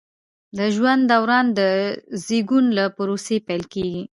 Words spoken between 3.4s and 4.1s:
پیل کیږي.